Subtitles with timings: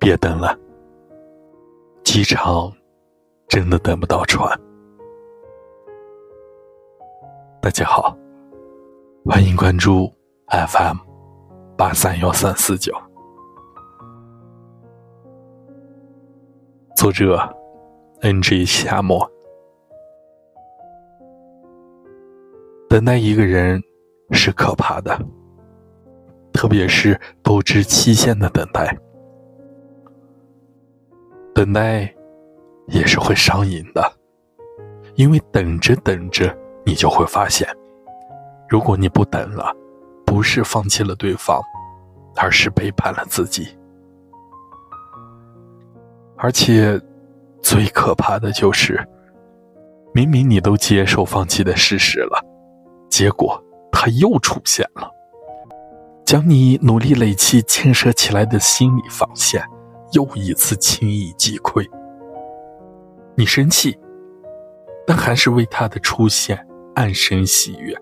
[0.00, 0.58] 别等了，
[2.02, 2.72] 机场
[3.46, 4.58] 真的等不到船。
[7.60, 8.16] 大家好，
[9.26, 10.10] 欢迎关注
[10.48, 10.96] FM
[11.76, 12.94] 八三幺三四九，
[16.96, 17.38] 作者
[18.22, 19.30] NG 夏末。
[22.88, 23.78] 等待一个人
[24.30, 25.20] 是可怕的，
[26.54, 28.98] 特别是不知期限的等待。
[31.60, 32.10] 等待
[32.86, 34.02] 也是会上瘾的，
[35.16, 37.68] 因为等着等着，你就会发现，
[38.66, 39.70] 如果你不等了，
[40.24, 41.60] 不是放弃了对方，
[42.34, 43.68] 而是背叛了自己。
[46.38, 46.98] 而且，
[47.60, 49.06] 最可怕的就是，
[50.14, 52.42] 明明你都接受放弃的事实了，
[53.10, 55.10] 结果他又出现了，
[56.24, 59.62] 将你努力累积建设起来的心理防线。
[60.12, 61.88] 又一次轻易击溃，
[63.36, 63.96] 你生气，
[65.06, 67.96] 但还是为他的出现暗生喜悦，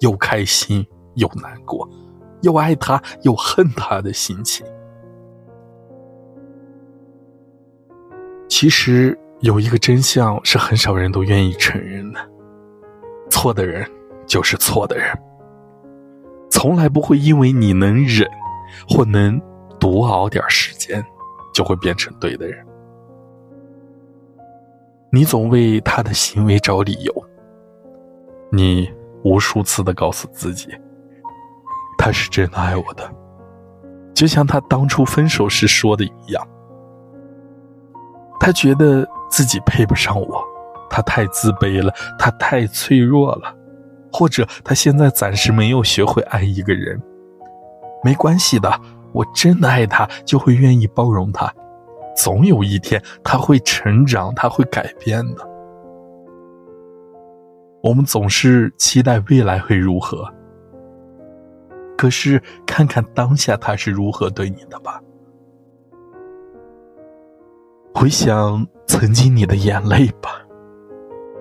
[0.00, 1.88] 又开心又难过，
[2.42, 4.66] 又爱他又恨他的心情。
[8.48, 12.20] 其实有一个真相是很少人都愿意承认的：
[13.28, 13.86] 错的人
[14.26, 15.06] 就是错的人，
[16.50, 18.26] 从来不会因为你能忍
[18.88, 19.38] 或能
[19.78, 21.04] 多熬点时间。
[21.54, 22.62] 就会变成对的人。
[25.10, 27.24] 你总为他的行为找理由，
[28.50, 30.68] 你无数次的告诉自己，
[31.96, 33.08] 他是真的爱我的，
[34.12, 36.46] 就像他当初分手时说的一样。
[38.40, 40.44] 他觉得自己配不上我，
[40.90, 43.56] 他太自卑了，他太脆弱了，
[44.12, 47.00] 或者他现在暂时没有学会爱一个人，
[48.02, 48.68] 没关系的。
[49.14, 51.50] 我真的爱他，就会愿意包容他。
[52.16, 55.48] 总有一天，他会成长，他会改变的。
[57.82, 60.26] 我们总是期待未来会如何，
[61.96, 65.00] 可是看看当下他是如何对你的吧。
[67.94, 70.30] 回想曾经你的眼泪吧，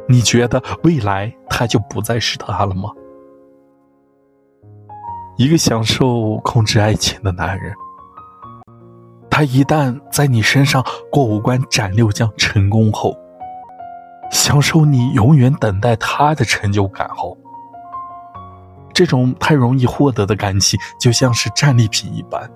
[0.08, 2.92] 你觉得未来他就不再是他了吗？
[5.44, 7.76] 一个享受控制爱情的男人，
[9.30, 10.82] 他一旦在你身上
[11.12, 13.14] 过五关斩六将成功后，
[14.32, 17.38] 享受你永远等待他的成就感后，
[18.94, 22.50] 这种太容易获得的感情就像是战利品一般，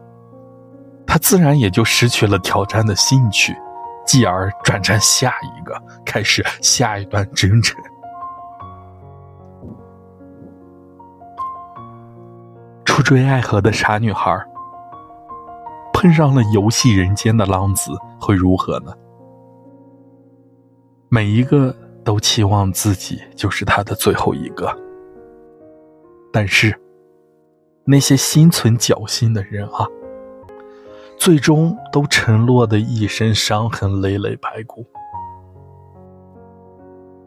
[1.05, 3.53] 他自然也就失去了挑战的兴趣，
[4.05, 7.77] 继而转战下一个，开始下一段征程。
[13.07, 14.37] 追爱河的傻女孩，
[15.93, 18.91] 碰上了游戏人间的浪子，会如何呢？
[21.07, 21.73] 每一个
[22.03, 24.77] 都期望自己就是他的最后一个，
[26.33, 26.77] 但是
[27.85, 29.87] 那些心存侥幸的人啊，
[31.17, 34.85] 最终都沉落的一身伤痕累累白骨。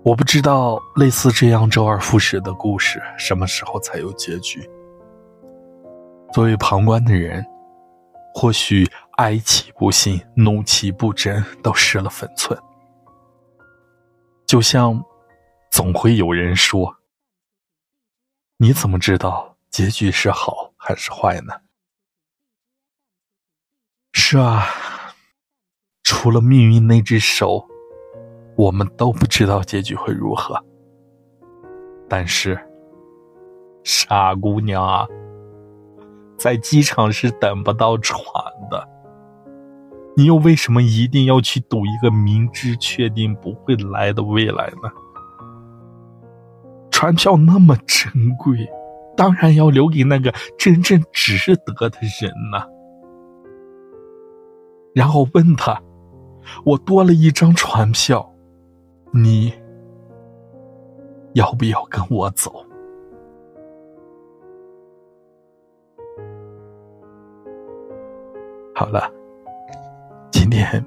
[0.03, 4.61] 我不知道类似这样周而复始的故事什么时候才有结局。
[6.33, 7.45] 作为旁观的人，
[8.35, 8.87] 或许
[9.17, 12.59] 哀其不幸，怒其不争，都失了分寸。
[14.47, 15.03] 就像，
[15.71, 16.97] 总会有人说
[18.59, 21.53] ：“你怎么知道结局是好还是坏呢？”
[24.13, 24.65] 是啊，
[26.05, 27.67] 除了命运那只手，
[28.57, 30.65] 我们都不知道结局会如何。
[32.09, 32.59] 但是，
[33.85, 35.07] 傻姑娘啊！
[36.41, 38.19] 在机场是等不到船
[38.71, 38.89] 的，
[40.17, 44.91] 你又为什么一定要去赌一个明知确定不会来的未来呢？
[46.91, 48.67] 船票那么珍贵，
[49.15, 52.67] 当然要留给那个真正值得的人呐。
[54.95, 55.79] 然后问他
[56.65, 58.35] ：“我多了一张船票，
[59.13, 59.53] 你
[61.35, 62.65] 要不要跟我走？”
[68.81, 69.13] 好了，
[70.33, 70.83] 今天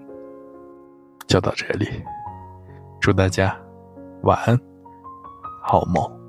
[1.27, 1.87] 就到这里。
[2.99, 3.55] 祝大家
[4.23, 4.59] 晚安，
[5.61, 6.22] 好梦。